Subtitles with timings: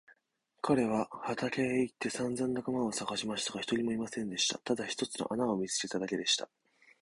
[0.63, 4.57] 彼は畑へ行ってさんざん仲間をさがしましたが、一人もいませんでした。
[4.57, 6.49] ただ一つの穴を見つけただけでした。